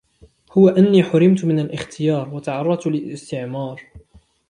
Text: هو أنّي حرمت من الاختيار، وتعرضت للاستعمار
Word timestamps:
هو 0.51 0.67
أنّي 0.69 1.03
حرمت 1.03 1.45
من 1.45 1.59
الاختيار، 1.59 2.33
وتعرضت 2.33 2.87
للاستعمار 2.87 3.81